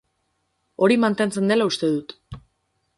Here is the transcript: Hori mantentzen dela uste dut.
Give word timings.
Hori 0.87 0.97
mantentzen 1.05 1.53
dela 1.55 1.69
uste 1.73 1.95
dut. 1.95 2.19